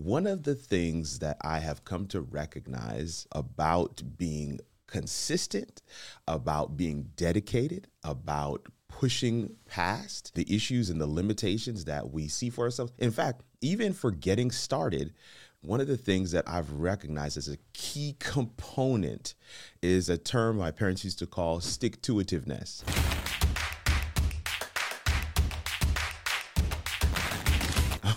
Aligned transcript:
One 0.00 0.28
of 0.28 0.44
the 0.44 0.54
things 0.54 1.18
that 1.18 1.38
I 1.40 1.58
have 1.58 1.84
come 1.84 2.06
to 2.08 2.20
recognize 2.20 3.26
about 3.32 4.00
being 4.16 4.60
consistent, 4.86 5.82
about 6.28 6.76
being 6.76 7.10
dedicated, 7.16 7.88
about 8.04 8.68
pushing 8.86 9.56
past 9.66 10.36
the 10.36 10.46
issues 10.54 10.88
and 10.88 11.00
the 11.00 11.06
limitations 11.08 11.84
that 11.86 12.12
we 12.12 12.28
see 12.28 12.48
for 12.48 12.66
ourselves. 12.66 12.92
In 12.98 13.10
fact, 13.10 13.42
even 13.60 13.92
for 13.92 14.12
getting 14.12 14.52
started, 14.52 15.14
one 15.62 15.80
of 15.80 15.88
the 15.88 15.96
things 15.96 16.30
that 16.30 16.44
I've 16.46 16.70
recognized 16.70 17.36
as 17.36 17.48
a 17.48 17.58
key 17.72 18.14
component 18.20 19.34
is 19.82 20.08
a 20.08 20.16
term 20.16 20.58
my 20.58 20.70
parents 20.70 21.02
used 21.02 21.18
to 21.18 21.26
call 21.26 21.58
stick 21.58 22.00
to 22.02 22.14
itiveness. 22.14 22.84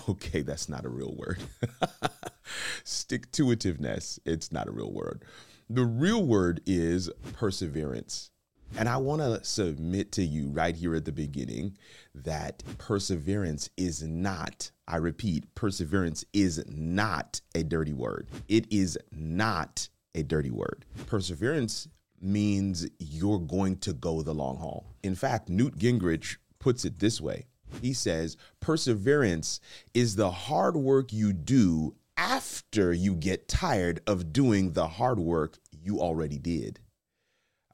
Okay, 0.08 0.42
that's 0.42 0.68
not 0.68 0.84
a 0.84 0.88
real 0.88 1.14
word. 1.16 1.38
stick 2.84 3.30
to 3.32 3.46
itiveness. 3.46 4.18
It's 4.24 4.50
not 4.50 4.68
a 4.68 4.72
real 4.72 4.92
word. 4.92 5.24
The 5.70 5.84
real 5.84 6.24
word 6.24 6.60
is 6.66 7.10
perseverance. 7.34 8.30
And 8.76 8.88
I 8.88 8.96
want 8.96 9.20
to 9.20 9.44
submit 9.44 10.12
to 10.12 10.22
you 10.22 10.48
right 10.48 10.74
here 10.74 10.94
at 10.94 11.04
the 11.04 11.12
beginning 11.12 11.76
that 12.14 12.62
perseverance 12.78 13.68
is 13.76 14.02
not, 14.02 14.70
I 14.88 14.96
repeat, 14.96 15.54
perseverance 15.54 16.24
is 16.32 16.64
not 16.66 17.40
a 17.54 17.62
dirty 17.62 17.92
word. 17.92 18.28
It 18.48 18.66
is 18.72 18.98
not 19.12 19.88
a 20.14 20.22
dirty 20.22 20.50
word. 20.50 20.86
Perseverance 21.06 21.86
means 22.20 22.88
you're 22.98 23.40
going 23.40 23.76
to 23.78 23.92
go 23.92 24.22
the 24.22 24.34
long 24.34 24.56
haul. 24.56 24.86
In 25.02 25.14
fact, 25.14 25.48
Newt 25.48 25.78
Gingrich 25.78 26.36
puts 26.58 26.84
it 26.84 26.98
this 26.98 27.20
way 27.20 27.46
he 27.80 27.92
says, 27.92 28.36
perseverance 28.60 29.60
is 29.94 30.16
the 30.16 30.30
hard 30.30 30.76
work 30.76 31.12
you 31.12 31.32
do 31.32 31.94
after 32.16 32.92
you 32.92 33.14
get 33.14 33.48
tired 33.48 34.00
of 34.06 34.32
doing 34.32 34.72
the 34.72 34.86
hard 34.86 35.18
work 35.18 35.58
you 35.82 36.00
already 36.00 36.38
did. 36.38 36.80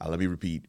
Uh, 0.01 0.09
let 0.09 0.19
me 0.19 0.27
repeat 0.27 0.67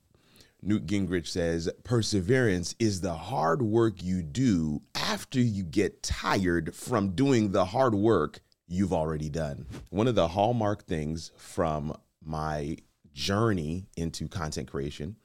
Newt 0.62 0.86
Gingrich 0.86 1.28
says, 1.28 1.70
Perseverance 1.84 2.76
is 2.80 3.02
the 3.02 3.14
hard 3.14 3.62
work 3.62 4.04
you 4.04 4.22
do 4.22 4.82
after 4.94 5.40
you 5.40 5.64
get 5.64 6.04
tired 6.04 6.76
from 6.76 7.12
doing 7.12 7.52
the 7.52 7.66
hard 7.66 7.96
work 7.96 8.42
you've 8.68 8.94
already 8.94 9.30
done. 9.30 9.66
One 9.90 10.08
of 10.08 10.16
the 10.16 10.28
hallmark 10.28 10.86
things 10.86 11.32
from 11.38 11.96
my 12.24 12.78
journey 13.14 13.88
into 13.96 14.28
content 14.28 14.70
creation 14.70 15.16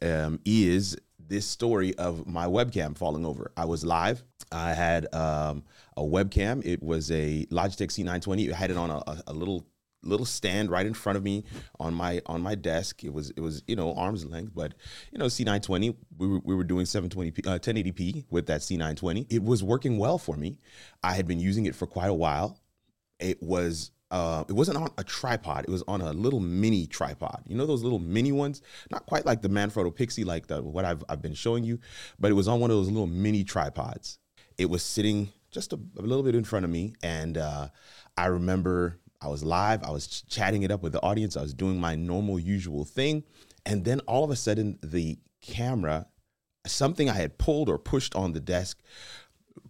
um, 0.00 0.40
is 0.44 0.96
this 1.28 1.46
story 1.46 1.94
of 1.96 2.26
my 2.26 2.46
webcam 2.46 2.96
falling 2.96 3.24
over. 3.24 3.52
I 3.56 3.64
was 3.64 3.84
live. 3.84 4.22
I 4.50 4.74
had 4.74 5.12
um, 5.14 5.64
a 5.96 6.02
webcam. 6.02 6.64
It 6.64 6.82
was 6.82 7.10
a 7.10 7.46
Logitech 7.50 7.88
C920. 7.88 8.52
I 8.52 8.56
had 8.56 8.70
it 8.70 8.76
on 8.76 8.90
a, 8.90 9.22
a 9.26 9.32
little 9.32 9.66
little 10.04 10.26
stand 10.26 10.70
right 10.70 10.86
in 10.86 10.94
front 10.94 11.16
of 11.16 11.22
me 11.22 11.44
on 11.78 11.94
my 11.94 12.20
on 12.26 12.40
my 12.40 12.54
desk. 12.54 13.04
It 13.04 13.12
was 13.12 13.30
it 13.30 13.40
was 13.40 13.62
you 13.66 13.76
know 13.76 13.94
arm's 13.94 14.24
length, 14.24 14.52
but 14.54 14.74
you 15.10 15.18
know 15.18 15.26
C920. 15.26 15.96
We 16.18 16.26
were 16.26 16.40
we 16.44 16.54
were 16.54 16.64
doing 16.64 16.86
720p, 16.86 17.46
uh, 17.46 17.58
1080p 17.58 18.26
with 18.30 18.46
that 18.46 18.60
C920. 18.60 19.26
It 19.30 19.42
was 19.42 19.62
working 19.62 19.98
well 19.98 20.18
for 20.18 20.36
me. 20.36 20.58
I 21.02 21.14
had 21.14 21.26
been 21.26 21.40
using 21.40 21.66
it 21.66 21.74
for 21.74 21.86
quite 21.86 22.10
a 22.10 22.14
while. 22.14 22.58
It 23.18 23.42
was. 23.42 23.90
Uh, 24.12 24.44
it 24.46 24.52
wasn't 24.52 24.76
on 24.76 24.90
a 24.98 25.02
tripod. 25.02 25.64
It 25.66 25.70
was 25.70 25.82
on 25.88 26.02
a 26.02 26.12
little 26.12 26.38
mini 26.38 26.86
tripod. 26.86 27.42
You 27.48 27.56
know 27.56 27.66
those 27.66 27.82
little 27.82 27.98
mini 27.98 28.30
ones, 28.30 28.60
not 28.90 29.06
quite 29.06 29.26
like 29.26 29.42
the 29.42 29.48
Manfrotto 29.48 29.94
Pixie, 29.94 30.22
like 30.22 30.46
the 30.46 30.62
what 30.62 30.84
I've 30.84 31.02
I've 31.08 31.22
been 31.22 31.34
showing 31.34 31.64
you, 31.64 31.80
but 32.20 32.30
it 32.30 32.34
was 32.34 32.46
on 32.46 32.60
one 32.60 32.70
of 32.70 32.76
those 32.76 32.88
little 32.88 33.06
mini 33.06 33.42
tripods. 33.42 34.18
It 34.58 34.68
was 34.68 34.82
sitting 34.82 35.32
just 35.50 35.72
a, 35.72 35.80
a 35.98 36.02
little 36.02 36.22
bit 36.22 36.34
in 36.34 36.44
front 36.44 36.64
of 36.64 36.70
me, 36.70 36.94
and 37.02 37.38
uh, 37.38 37.68
I 38.16 38.26
remember 38.26 39.00
I 39.22 39.28
was 39.28 39.42
live, 39.42 39.82
I 39.82 39.90
was 39.90 40.06
ch- 40.06 40.26
chatting 40.26 40.62
it 40.62 40.70
up 40.70 40.82
with 40.82 40.92
the 40.92 41.02
audience, 41.02 41.36
I 41.36 41.42
was 41.42 41.54
doing 41.54 41.80
my 41.80 41.94
normal, 41.94 42.38
usual 42.38 42.84
thing. 42.84 43.24
And 43.64 43.84
then 43.84 44.00
all 44.00 44.24
of 44.24 44.30
a 44.30 44.36
sudden, 44.36 44.78
the 44.82 45.18
camera, 45.40 46.06
something 46.66 47.08
I 47.08 47.14
had 47.14 47.38
pulled 47.38 47.68
or 47.68 47.78
pushed 47.78 48.16
on 48.16 48.32
the 48.32 48.40
desk, 48.40 48.82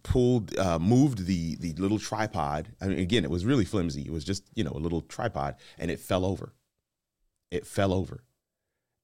pulled, 0.03 0.57
uh, 0.57 0.79
moved 0.79 1.25
the 1.25 1.55
the 1.55 1.73
little 1.73 1.99
tripod. 1.99 2.69
I 2.81 2.87
mean, 2.87 2.99
again, 2.99 3.23
it 3.23 3.29
was 3.29 3.45
really 3.45 3.65
flimsy. 3.65 4.01
It 4.01 4.11
was 4.11 4.23
just 4.23 4.49
you 4.55 4.63
know 4.63 4.71
a 4.71 4.79
little 4.79 5.01
tripod, 5.01 5.55
and 5.77 5.89
it 5.89 5.99
fell 5.99 6.25
over. 6.25 6.53
It 7.51 7.67
fell 7.67 7.93
over, 7.93 8.23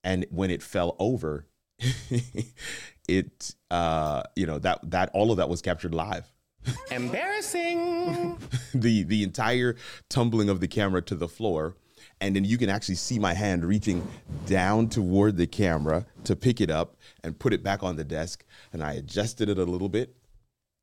and 0.03 0.25
when 0.29 0.51
it 0.51 0.63
fell 0.63 0.95
over, 1.00 1.45
it 3.07 3.56
uh, 3.72 4.23
you 4.35 4.45
know 4.45 4.59
that 4.59 4.89
that 4.91 5.09
all 5.13 5.31
of 5.31 5.38
that 5.38 5.50
was 5.50 5.62
captured 5.62 5.94
live. 5.94 6.31
Embarrassing. 6.91 8.38
the 8.73 9.03
the 9.03 9.23
entire 9.23 9.75
tumbling 10.09 10.50
of 10.50 10.59
the 10.59 10.68
camera 10.68 11.01
to 11.01 11.16
the 11.16 11.28
floor 11.28 11.75
and 12.22 12.35
then 12.35 12.44
you 12.44 12.57
can 12.57 12.69
actually 12.69 12.95
see 12.95 13.18
my 13.18 13.34
hand 13.34 13.63
reaching 13.63 14.06
down 14.45 14.89
toward 14.89 15.38
the 15.38 15.47
camera 15.47 16.06
to 16.25 16.35
pick 16.35 16.59
it 16.59 16.69
up 16.69 16.97
and 17.23 17.39
put 17.39 17.53
it 17.53 17.63
back 17.63 17.81
on 17.84 17.95
the 17.95 18.03
desk 18.03 18.44
and 18.73 18.84
I 18.84 18.94
adjusted 18.94 19.50
it 19.50 19.57
a 19.57 19.63
little 19.63 19.89
bit 19.89 20.16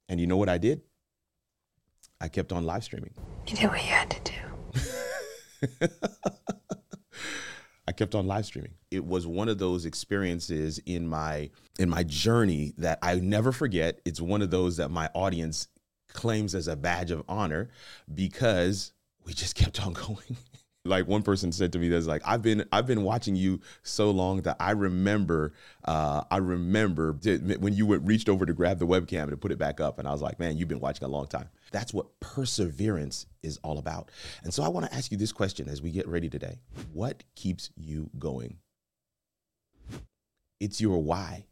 and 0.08 0.20
you 0.20 0.26
know 0.26 0.36
what 0.36 0.48
I 0.48 0.58
did? 0.58 0.82
I 2.20 2.28
kept 2.28 2.52
on 2.52 2.64
live 2.64 2.84
streaming. 2.84 3.14
You 3.46 3.56
did 3.56 3.68
what 3.68 3.82
you 3.82 3.90
had 3.90 4.10
to 4.10 4.32
do. 4.32 5.88
I 7.88 7.92
kept 7.92 8.14
on 8.14 8.26
live 8.26 8.46
streaming. 8.46 8.74
It 8.90 9.04
was 9.04 9.26
one 9.26 9.48
of 9.48 9.58
those 9.58 9.84
experiences 9.84 10.80
in 10.86 11.06
my 11.06 11.50
in 11.78 11.88
my 11.88 12.02
journey 12.02 12.72
that 12.78 12.98
I 13.02 13.14
never 13.16 13.52
forget. 13.52 14.00
It's 14.04 14.20
one 14.20 14.42
of 14.42 14.50
those 14.50 14.78
that 14.78 14.90
my 14.90 15.08
audience 15.14 15.68
claims 16.12 16.54
as 16.54 16.66
a 16.66 16.76
badge 16.76 17.10
of 17.10 17.22
honor 17.28 17.68
because 18.12 18.92
we 19.24 19.34
just 19.34 19.54
kept 19.54 19.84
on 19.86 19.92
going. 19.92 20.36
Like 20.86 21.06
one 21.06 21.22
person 21.22 21.52
said 21.52 21.72
to 21.72 21.78
me 21.78 21.88
that's 21.88 22.06
like 22.06 22.22
i've 22.24 22.42
been 22.42 22.64
i've 22.72 22.86
been 22.86 23.02
watching 23.02 23.36
you 23.36 23.60
so 23.82 24.10
long 24.10 24.42
that 24.42 24.56
i 24.60 24.70
remember 24.70 25.52
uh, 25.84 26.22
i 26.30 26.38
remember 26.38 27.12
when 27.58 27.72
you 27.72 27.86
went, 27.86 28.06
reached 28.06 28.28
over 28.28 28.44
to 28.47 28.52
grab 28.52 28.78
the 28.78 28.86
webcam 28.86 29.28
and 29.28 29.41
put 29.41 29.52
it 29.52 29.58
back 29.58 29.80
up 29.80 29.98
and 29.98 30.08
i 30.08 30.12
was 30.12 30.22
like 30.22 30.38
man 30.38 30.56
you've 30.56 30.69
been 30.69 30.80
watching 30.80 31.04
a 31.04 31.08
long 31.08 31.26
time. 31.26 31.48
That's 31.72 31.92
what 31.92 32.20
perseverance 32.20 33.26
is 33.42 33.58
all 33.62 33.78
about. 33.78 34.10
And 34.44 34.52
so 34.52 34.62
i 34.62 34.69
want 34.69 34.86
to 34.86 34.94
ask 34.94 35.10
you 35.10 35.19
this 35.19 35.32
question 35.32 35.69
as 35.69 35.82
we 35.82 35.91
get 35.91 36.06
ready 36.06 36.28
today. 36.28 36.60
What 36.92 37.24
keeps 37.34 37.70
you 37.76 38.10
going? 38.18 38.58
It's 40.60 40.80
your 40.80 41.03
why. 41.03 41.44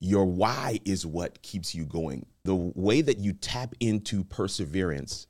Your 0.00 0.24
why 0.24 0.80
is 0.84 1.04
what 1.04 1.42
keeps 1.42 1.74
you 1.74 1.84
going. 1.84 2.26
The 2.44 2.54
way 2.54 3.00
that 3.00 3.18
you 3.18 3.32
tap 3.32 3.74
into 3.80 4.24
perseverance 4.24 5.26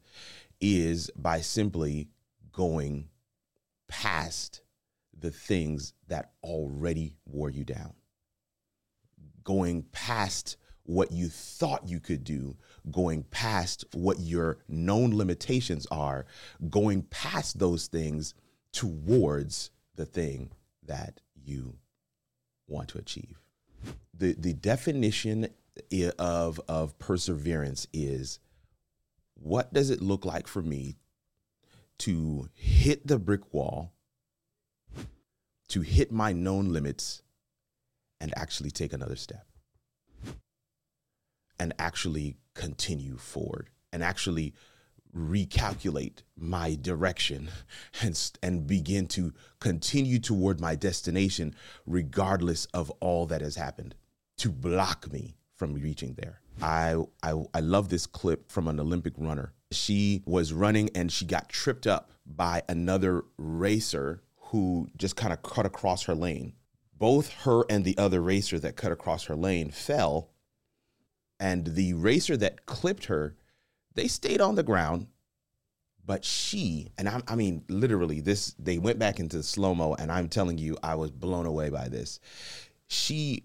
is 0.60 1.10
by 1.16 1.40
simply 1.40 2.08
going 2.58 3.06
past 3.86 4.62
the 5.16 5.30
things 5.30 5.94
that 6.08 6.32
already 6.42 7.14
wore 7.24 7.48
you 7.48 7.64
down, 7.64 7.94
going 9.44 9.84
past 9.92 10.56
what 10.82 11.12
you 11.12 11.28
thought 11.28 11.88
you 11.88 12.00
could 12.00 12.24
do, 12.24 12.56
going 12.90 13.22
past 13.30 13.84
what 13.92 14.18
your 14.18 14.58
known 14.66 15.16
limitations 15.16 15.86
are, 15.92 16.26
going 16.68 17.00
past 17.02 17.60
those 17.60 17.86
things 17.86 18.34
towards 18.72 19.70
the 19.94 20.04
thing 20.04 20.50
that 20.84 21.20
you 21.40 21.76
want 22.66 22.88
to 22.88 22.98
achieve. 22.98 23.38
The, 24.12 24.34
the 24.36 24.52
definition 24.52 25.46
of, 26.18 26.60
of 26.66 26.98
perseverance 26.98 27.86
is 27.92 28.40
what 29.34 29.72
does 29.72 29.90
it 29.90 30.02
look 30.02 30.24
like 30.24 30.48
for 30.48 30.60
me 30.60 30.96
to 31.98 32.48
hit 32.54 33.06
the 33.06 33.18
brick 33.18 33.52
wall, 33.52 33.92
to 35.68 35.80
hit 35.82 36.12
my 36.12 36.32
known 36.32 36.72
limits, 36.72 37.22
and 38.20 38.32
actually 38.36 38.70
take 38.70 38.92
another 38.92 39.16
step. 39.16 39.46
And 41.60 41.74
actually 41.78 42.36
continue 42.54 43.16
forward 43.16 43.70
and 43.92 44.02
actually 44.02 44.54
recalculate 45.16 46.22
my 46.36 46.76
direction 46.80 47.50
and, 48.02 48.30
and 48.42 48.66
begin 48.66 49.06
to 49.08 49.32
continue 49.60 50.18
toward 50.18 50.60
my 50.60 50.74
destination 50.74 51.54
regardless 51.86 52.66
of 52.66 52.90
all 53.00 53.26
that 53.26 53.40
has 53.40 53.56
happened 53.56 53.94
to 54.36 54.50
block 54.50 55.10
me 55.12 55.36
from 55.54 55.74
reaching 55.74 56.14
there. 56.14 56.40
I, 56.62 56.96
I, 57.22 57.42
I 57.54 57.60
love 57.60 57.88
this 57.88 58.06
clip 58.06 58.50
from 58.50 58.68
an 58.68 58.78
Olympic 58.78 59.14
runner 59.16 59.52
she 59.70 60.22
was 60.24 60.52
running 60.52 60.90
and 60.94 61.12
she 61.12 61.24
got 61.24 61.48
tripped 61.48 61.86
up 61.86 62.10
by 62.26 62.62
another 62.68 63.24
racer 63.36 64.22
who 64.36 64.88
just 64.96 65.16
kind 65.16 65.32
of 65.32 65.42
cut 65.42 65.66
across 65.66 66.04
her 66.04 66.14
lane. 66.14 66.54
Both 66.96 67.32
her 67.42 67.64
and 67.70 67.84
the 67.84 67.96
other 67.98 68.20
racer 68.20 68.58
that 68.58 68.76
cut 68.76 68.92
across 68.92 69.24
her 69.24 69.36
lane 69.36 69.70
fell. 69.70 70.30
And 71.38 71.66
the 71.66 71.94
racer 71.94 72.36
that 72.38 72.66
clipped 72.66 73.04
her, 73.06 73.36
they 73.94 74.08
stayed 74.08 74.40
on 74.40 74.56
the 74.56 74.62
ground. 74.62 75.06
But 76.04 76.24
she, 76.24 76.88
and 76.96 77.08
I, 77.08 77.20
I 77.28 77.36
mean, 77.36 77.64
literally, 77.68 78.20
this, 78.20 78.54
they 78.58 78.78
went 78.78 78.98
back 78.98 79.20
into 79.20 79.42
slow 79.42 79.74
mo, 79.74 79.94
and 79.94 80.10
I'm 80.10 80.30
telling 80.30 80.56
you, 80.56 80.78
I 80.82 80.94
was 80.94 81.10
blown 81.10 81.44
away 81.44 81.68
by 81.68 81.88
this. 81.88 82.18
She 82.86 83.44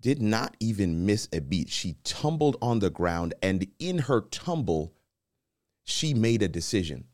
did 0.00 0.22
not 0.22 0.56
even 0.60 1.04
miss 1.04 1.28
a 1.32 1.40
beat. 1.40 1.68
She 1.68 1.96
tumbled 2.02 2.56
on 2.62 2.78
the 2.78 2.88
ground, 2.88 3.34
and 3.42 3.66
in 3.78 3.98
her 3.98 4.22
tumble, 4.22 4.94
she 5.84 6.14
made 6.14 6.42
a 6.42 6.48
decision. 6.48 7.04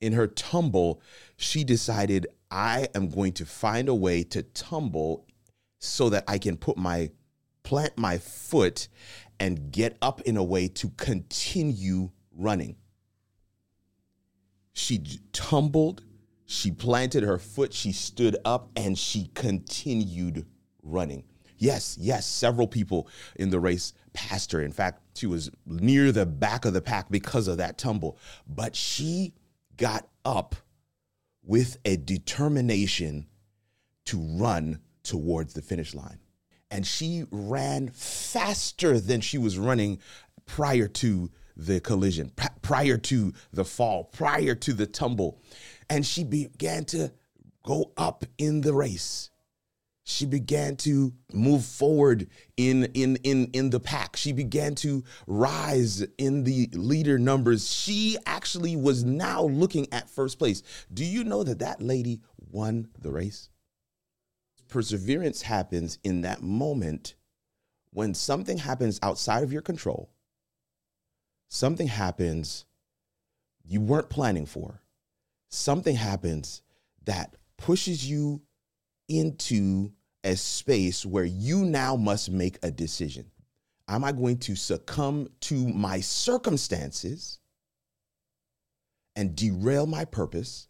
In 0.00 0.12
her 0.12 0.26
tumble, 0.26 1.00
she 1.36 1.64
decided, 1.64 2.26
I 2.50 2.88
am 2.94 3.08
going 3.08 3.32
to 3.34 3.46
find 3.46 3.88
a 3.88 3.94
way 3.94 4.22
to 4.24 4.42
tumble 4.42 5.26
so 5.78 6.10
that 6.10 6.24
I 6.28 6.38
can 6.38 6.56
put 6.56 6.76
my 6.76 7.10
plant 7.62 7.98
my 7.98 8.16
foot 8.18 8.86
and 9.40 9.72
get 9.72 9.98
up 10.00 10.20
in 10.20 10.36
a 10.36 10.44
way 10.44 10.68
to 10.68 10.88
continue 10.90 12.10
running. 12.32 12.76
She 14.72 15.02
tumbled, 15.32 16.04
she 16.44 16.70
planted 16.70 17.24
her 17.24 17.38
foot, 17.38 17.72
she 17.72 17.92
stood 17.92 18.36
up, 18.44 18.70
and 18.76 18.96
she 18.96 19.30
continued 19.34 20.46
running. 20.82 21.24
Yes, 21.58 21.96
yes, 22.00 22.26
several 22.26 22.66
people 22.66 23.08
in 23.36 23.50
the 23.50 23.60
race 23.60 23.92
passed 24.12 24.52
her. 24.52 24.60
In 24.60 24.72
fact, 24.72 25.00
she 25.14 25.26
was 25.26 25.50
near 25.66 26.12
the 26.12 26.26
back 26.26 26.64
of 26.64 26.72
the 26.72 26.82
pack 26.82 27.10
because 27.10 27.48
of 27.48 27.58
that 27.58 27.78
tumble. 27.78 28.18
But 28.46 28.76
she 28.76 29.34
got 29.76 30.08
up 30.24 30.54
with 31.42 31.78
a 31.84 31.96
determination 31.96 33.26
to 34.06 34.18
run 34.18 34.80
towards 35.02 35.54
the 35.54 35.62
finish 35.62 35.94
line. 35.94 36.18
And 36.70 36.86
she 36.86 37.24
ran 37.30 37.88
faster 37.90 38.98
than 38.98 39.20
she 39.20 39.38
was 39.38 39.58
running 39.58 40.00
prior 40.46 40.88
to 40.88 41.30
the 41.56 41.80
collision, 41.80 42.32
prior 42.60 42.98
to 42.98 43.32
the 43.52 43.64
fall, 43.64 44.04
prior 44.04 44.54
to 44.54 44.72
the 44.72 44.86
tumble. 44.86 45.40
And 45.88 46.04
she 46.04 46.24
began 46.24 46.84
to 46.86 47.12
go 47.62 47.92
up 47.96 48.24
in 48.38 48.60
the 48.60 48.74
race 48.74 49.30
she 50.08 50.24
began 50.24 50.76
to 50.76 51.12
move 51.32 51.64
forward 51.64 52.28
in 52.56 52.84
in 52.94 53.16
in 53.24 53.50
in 53.52 53.70
the 53.70 53.80
pack. 53.80 54.16
She 54.16 54.32
began 54.32 54.76
to 54.76 55.02
rise 55.26 56.00
in 56.16 56.44
the 56.44 56.70
leader 56.74 57.18
numbers. 57.18 57.68
She 57.68 58.16
actually 58.24 58.76
was 58.76 59.02
now 59.02 59.42
looking 59.42 59.88
at 59.92 60.08
first 60.08 60.38
place. 60.38 60.62
Do 60.94 61.04
you 61.04 61.24
know 61.24 61.42
that 61.42 61.58
that 61.58 61.82
lady 61.82 62.20
won 62.52 62.88
the 63.00 63.10
race? 63.10 63.48
Perseverance 64.68 65.42
happens 65.42 65.98
in 66.04 66.20
that 66.20 66.40
moment 66.40 67.16
when 67.90 68.14
something 68.14 68.58
happens 68.58 69.00
outside 69.02 69.42
of 69.42 69.52
your 69.52 69.62
control. 69.62 70.12
Something 71.48 71.88
happens 71.88 72.64
you 73.64 73.80
weren't 73.80 74.08
planning 74.08 74.46
for. 74.46 74.82
Something 75.48 75.96
happens 75.96 76.62
that 77.06 77.34
pushes 77.56 78.08
you 78.08 78.42
into 79.08 79.92
a 80.26 80.36
space 80.36 81.06
where 81.06 81.24
you 81.24 81.64
now 81.64 81.94
must 81.94 82.30
make 82.30 82.58
a 82.64 82.70
decision. 82.70 83.30
Am 83.88 84.02
I 84.02 84.10
going 84.10 84.38
to 84.38 84.56
succumb 84.56 85.28
to 85.42 85.68
my 85.68 86.00
circumstances 86.00 87.38
and 89.14 89.36
derail 89.36 89.86
my 89.86 90.04
purpose? 90.04 90.66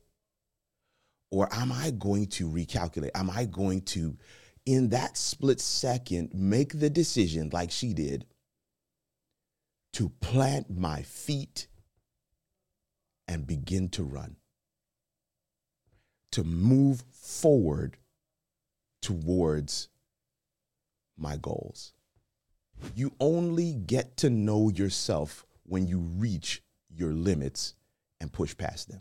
Or 1.31 1.49
am 1.53 1.73
I 1.73 1.91
going 1.91 2.26
to 2.26 2.49
recalculate? 2.49 3.11
Am 3.14 3.31
I 3.31 3.47
going 3.47 3.81
to, 3.82 4.19
in 4.67 4.91
that 4.91 5.17
split 5.17 5.58
second, 5.61 6.35
make 6.35 6.79
the 6.79 6.91
decision 6.91 7.49
like 7.50 7.70
she 7.70 7.94
did 7.94 8.26
to 9.94 10.11
plant 10.20 10.69
my 10.69 11.00
feet 11.00 11.67
and 13.26 13.47
begin 13.47 13.88
to 13.88 14.05
run? 14.05 14.37
To 16.32 16.44
move 16.44 17.03
forward 17.11 17.97
towards 19.06 19.88
my 21.17 21.37
goals. 21.37 21.93
You 22.97 23.14
only 23.20 23.73
get 23.73 24.17
to 24.17 24.31
know 24.31 24.69
yourself 24.69 25.47
when 25.62 25.87
you 25.87 26.00
reach 26.00 26.61
your 26.93 27.12
limits 27.12 27.76
and 28.20 28.32
push 28.32 28.56
past 28.56 28.91
them. 28.91 29.00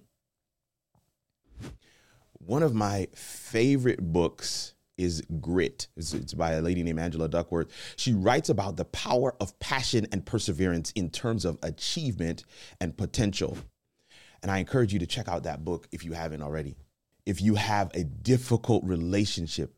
One 2.34 2.62
of 2.62 2.76
my 2.76 3.08
favorite 3.16 4.00
books 4.14 4.76
is 4.96 5.24
Grit. 5.42 5.88
It's, 5.98 6.14
it's, 6.14 6.36
by 6.36 6.52
a 6.52 6.62
lady 6.62 6.84
named 6.84 7.00
Angela 7.00 7.28
Duckworth. 7.28 7.72
She 7.96 8.14
writes 8.14 8.50
about 8.50 8.78
the 8.78 8.86
power 8.86 9.36
of 9.42 9.58
passion 9.58 10.06
and 10.12 10.24
perseverance 10.24 10.92
in 10.92 11.10
terms 11.10 11.46
of 11.46 11.58
achievement 11.64 12.44
and 12.80 12.96
potential. 12.96 13.58
And 14.44 14.52
I 14.52 14.60
encourage 14.60 14.94
you 14.94 15.00
to 15.00 15.08
check 15.08 15.28
out 15.28 15.46
that 15.46 15.66
book 15.66 15.88
if 15.92 16.06
you 16.06 16.14
haven't 16.14 16.44
already. 16.44 16.78
If 17.26 17.42
you 17.42 17.56
have 17.56 17.90
a 17.96 18.04
difficult 18.04 18.84
relationship 18.84 19.74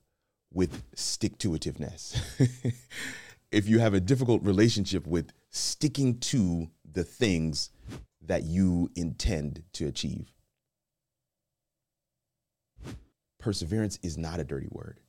with 0.53 0.83
stick 0.95 1.37
to 1.39 1.51
itiveness. 1.51 2.19
if 3.51 3.67
you 3.67 3.79
have 3.79 3.93
a 3.93 3.99
difficult 3.99 4.43
relationship 4.43 5.05
with 5.07 5.31
sticking 5.49 6.19
to 6.19 6.69
the 6.91 7.03
things 7.03 7.69
that 8.21 8.43
you 8.43 8.91
intend 8.95 9.63
to 9.73 9.87
achieve. 9.87 10.31
Perseverance 13.39 13.99
is 14.03 14.17
not 14.17 14.39
a 14.39 14.43
dirty 14.43 14.67
word. 14.69 14.99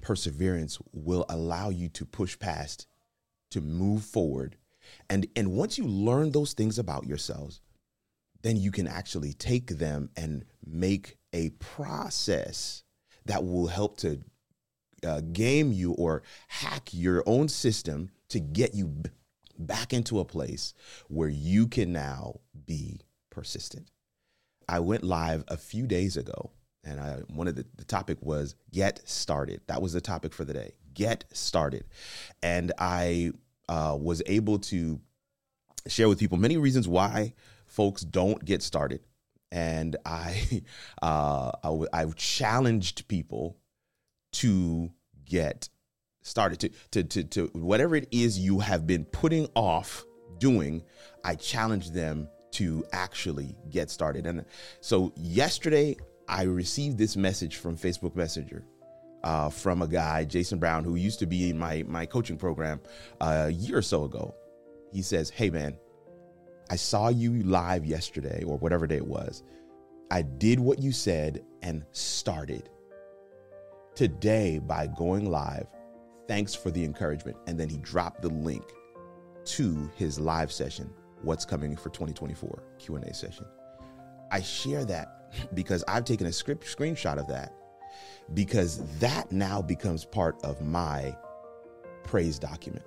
Perseverance 0.00 0.78
will 0.92 1.24
allow 1.28 1.68
you 1.68 1.88
to 1.90 2.04
push 2.04 2.38
past, 2.38 2.86
to 3.50 3.60
move 3.60 4.04
forward. 4.04 4.56
And, 5.08 5.26
and 5.36 5.52
once 5.52 5.78
you 5.78 5.84
learn 5.84 6.32
those 6.32 6.54
things 6.54 6.78
about 6.78 7.06
yourselves, 7.06 7.60
then 8.42 8.56
you 8.56 8.72
can 8.72 8.88
actually 8.88 9.34
take 9.34 9.78
them 9.78 10.10
and 10.16 10.44
make 10.64 11.16
a 11.32 11.50
process 11.50 12.82
that 13.26 13.44
will 13.44 13.66
help 13.66 13.96
to 13.98 14.20
uh, 15.06 15.20
game 15.32 15.72
you 15.72 15.92
or 15.92 16.22
hack 16.48 16.90
your 16.92 17.22
own 17.26 17.48
system 17.48 18.10
to 18.28 18.40
get 18.40 18.74
you 18.74 18.86
b- 18.86 19.10
back 19.58 19.92
into 19.92 20.20
a 20.20 20.24
place 20.24 20.74
where 21.08 21.28
you 21.28 21.66
can 21.66 21.92
now 21.92 22.40
be 22.66 23.00
persistent. 23.30 23.90
I 24.68 24.80
went 24.80 25.02
live 25.02 25.44
a 25.48 25.56
few 25.56 25.86
days 25.86 26.16
ago, 26.16 26.50
and 26.84 27.00
I, 27.00 27.16
one 27.28 27.48
of 27.48 27.56
the, 27.56 27.66
the 27.76 27.84
topic 27.84 28.18
was 28.20 28.54
get 28.70 29.06
started. 29.08 29.60
That 29.66 29.82
was 29.82 29.92
the 29.92 30.00
topic 30.00 30.32
for 30.32 30.44
the 30.44 30.54
day. 30.54 30.72
Get 30.94 31.24
started, 31.32 31.84
and 32.42 32.72
I 32.78 33.32
uh, 33.68 33.96
was 33.98 34.22
able 34.26 34.58
to 34.60 35.00
share 35.86 36.08
with 36.08 36.18
people 36.18 36.38
many 36.38 36.56
reasons 36.56 36.86
why 36.86 37.34
folks 37.66 38.02
don't 38.02 38.44
get 38.44 38.62
started 38.62 39.00
and 39.52 39.96
I, 40.04 40.62
uh, 41.02 41.52
I, 41.62 41.68
w- 41.68 41.88
I 41.92 42.06
challenged 42.16 43.06
people 43.06 43.58
to 44.32 44.90
get 45.24 45.68
started 46.22 46.58
to, 46.60 46.68
to, 46.90 47.04
to, 47.04 47.24
to 47.24 47.46
whatever 47.52 47.94
it 47.94 48.08
is 48.10 48.38
you 48.38 48.60
have 48.60 48.86
been 48.86 49.04
putting 49.04 49.46
off 49.54 50.04
doing. 50.38 50.82
I 51.22 51.34
challenged 51.34 51.92
them 51.94 52.28
to 52.52 52.84
actually 52.92 53.56
get 53.70 53.90
started. 53.90 54.26
And 54.26 54.44
so 54.80 55.12
yesterday, 55.16 55.96
I 56.28 56.44
received 56.44 56.98
this 56.98 57.16
message 57.16 57.56
from 57.56 57.76
Facebook 57.76 58.16
Messenger. 58.16 58.64
Uh, 59.24 59.48
from 59.48 59.82
a 59.82 59.86
guy, 59.86 60.24
Jason 60.24 60.58
Brown, 60.58 60.82
who 60.82 60.96
used 60.96 61.20
to 61.20 61.26
be 61.26 61.48
in 61.48 61.56
my 61.56 61.84
my 61.86 62.04
coaching 62.04 62.36
program 62.36 62.80
uh, 63.20 63.44
a 63.46 63.50
year 63.50 63.78
or 63.78 63.82
so 63.82 64.02
ago. 64.02 64.34
He 64.92 65.00
says, 65.00 65.30
"Hey 65.30 65.48
man, 65.48 65.76
I 66.70 66.76
saw 66.76 67.08
you 67.08 67.42
live 67.42 67.84
yesterday 67.84 68.42
or 68.44 68.56
whatever 68.58 68.86
day 68.86 68.96
it 68.96 69.06
was. 69.06 69.42
I 70.10 70.22
did 70.22 70.60
what 70.60 70.78
you 70.78 70.92
said 70.92 71.42
and 71.62 71.84
started. 71.92 72.68
Today, 73.94 74.58
by 74.58 74.86
going 74.86 75.30
live, 75.30 75.66
thanks 76.28 76.54
for 76.54 76.70
the 76.70 76.84
encouragement. 76.84 77.36
And 77.46 77.58
then 77.58 77.68
he 77.68 77.78
dropped 77.78 78.22
the 78.22 78.28
link 78.28 78.64
to 79.44 79.90
his 79.96 80.18
live 80.18 80.52
session, 80.52 80.90
What's 81.22 81.44
Coming 81.44 81.76
for 81.76 81.90
2024 81.90 82.62
Q&A 82.78 83.14
session. 83.14 83.46
I 84.30 84.40
share 84.40 84.84
that 84.86 85.54
because 85.54 85.84
I've 85.88 86.04
taken 86.04 86.26
a 86.26 86.32
script 86.32 86.64
screenshot 86.64 87.18
of 87.18 87.28
that 87.28 87.54
because 88.34 88.82
that 88.98 89.30
now 89.30 89.60
becomes 89.60 90.04
part 90.04 90.42
of 90.42 90.62
my 90.62 91.16
praise 92.04 92.38
document. 92.38 92.84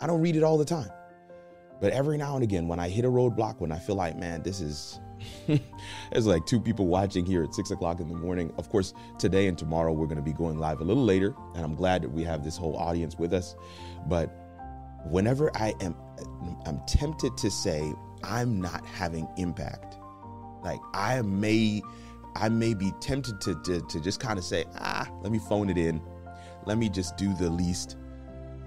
I 0.00 0.06
don't 0.06 0.20
read 0.20 0.36
it 0.36 0.42
all 0.42 0.58
the 0.58 0.64
time. 0.64 0.90
But 1.80 1.92
every 1.92 2.16
now 2.16 2.34
and 2.34 2.42
again, 2.42 2.68
when 2.68 2.80
I 2.80 2.88
hit 2.88 3.04
a 3.04 3.08
roadblock, 3.08 3.60
when 3.60 3.70
I 3.70 3.78
feel 3.78 3.96
like, 3.96 4.16
man, 4.16 4.42
this 4.42 4.60
is, 4.60 4.98
there's 5.46 6.26
like 6.26 6.46
two 6.46 6.60
people 6.60 6.86
watching 6.86 7.26
here 7.26 7.42
at 7.42 7.54
six 7.54 7.70
o'clock 7.70 8.00
in 8.00 8.08
the 8.08 8.14
morning. 8.14 8.52
Of 8.56 8.70
course, 8.70 8.94
today 9.18 9.46
and 9.46 9.58
tomorrow, 9.58 9.92
we're 9.92 10.06
going 10.06 10.16
to 10.16 10.22
be 10.22 10.32
going 10.32 10.58
live 10.58 10.80
a 10.80 10.84
little 10.84 11.04
later. 11.04 11.34
And 11.54 11.64
I'm 11.64 11.74
glad 11.74 12.02
that 12.02 12.08
we 12.08 12.24
have 12.24 12.42
this 12.42 12.56
whole 12.56 12.76
audience 12.76 13.18
with 13.18 13.34
us. 13.34 13.56
But 14.06 14.34
whenever 15.04 15.54
I 15.56 15.74
am, 15.80 15.94
I'm 16.64 16.80
tempted 16.86 17.36
to 17.36 17.50
say, 17.50 17.92
I'm 18.24 18.60
not 18.60 18.84
having 18.86 19.28
impact. 19.36 19.98
Like 20.64 20.80
I 20.94 21.20
may, 21.22 21.82
I 22.34 22.48
may 22.48 22.72
be 22.72 22.90
tempted 23.00 23.40
to, 23.42 23.54
to, 23.64 23.82
to 23.82 24.00
just 24.00 24.18
kind 24.18 24.38
of 24.38 24.44
say, 24.44 24.64
ah, 24.76 25.06
let 25.20 25.30
me 25.30 25.38
phone 25.38 25.68
it 25.68 25.76
in. 25.76 26.00
Let 26.64 26.78
me 26.78 26.88
just 26.88 27.18
do 27.18 27.34
the 27.34 27.50
least. 27.50 27.96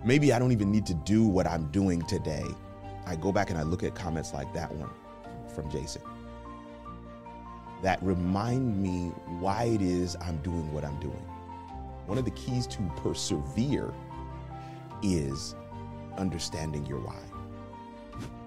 Maybe 0.05 0.31
I 0.31 0.39
don't 0.39 0.51
even 0.51 0.71
need 0.71 0.85
to 0.85 0.93
do 0.93 1.27
what 1.27 1.47
I'm 1.47 1.69
doing 1.71 2.01
today 2.03 2.45
I 3.09 3.15
go 3.15 3.31
back 3.31 3.49
and 3.49 3.57
I 3.57 3.63
look 3.63 3.83
at 3.83 3.95
comments 3.95 4.33
like 4.33 4.53
that 4.53 4.71
one 4.75 4.91
from 5.55 5.69
Jason 5.71 6.03
that 7.81 8.01
remind 8.03 8.81
me 8.81 9.07
why 9.39 9.63
it 9.63 9.81
is 9.81 10.15
I'm 10.21 10.37
doing 10.43 10.71
what 10.71 10.85
I'm 10.85 10.99
doing. 10.99 11.25
One 12.05 12.19
of 12.19 12.25
the 12.25 12.31
keys 12.31 12.67
to 12.67 12.91
persevere 12.97 13.91
is 15.01 15.55
understanding 16.17 16.85
your 16.85 16.99
why. 16.99 17.17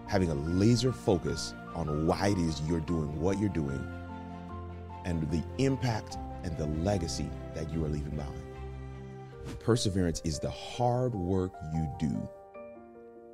having 0.07 0.31
a 0.31 0.35
laser 0.35 0.92
focus 0.92 1.54
on 1.75 2.07
why 2.07 2.28
it 2.28 2.38
is 2.38 2.61
you're 2.69 2.81
doing 2.81 3.19
what 3.21 3.38
you're 3.38 3.49
doing 3.49 3.83
and 5.07 5.28
the 5.31 5.42
impact 5.59 6.19
and 6.45 6.57
the 6.59 6.66
legacy 6.85 7.28
that 7.54 7.73
you 7.73 7.85
are 7.85 7.88
leaving 7.88 8.14
behind. 8.14 8.42
Perseverance 9.61 10.21
is 10.25 10.38
the 10.38 10.50
hard 10.50 11.14
work 11.14 11.52
you 11.75 11.88
do 11.99 12.28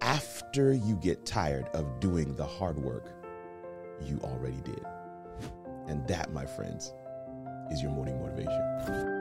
after 0.01 0.73
you 0.73 0.97
get 0.97 1.27
tired 1.27 1.69
of 1.75 2.01
doing 2.01 2.35
the 2.37 2.47
hard 2.47 2.79
work 2.79 3.07
you 4.01 4.21
already 4.23 4.61
did. 4.65 4.85
And 5.87 6.07
that, 6.09 6.33
my 6.33 6.47
friends, 6.47 6.93
is 7.71 7.83
your 7.83 7.91
morning 7.91 8.21
motivation. 8.21 9.18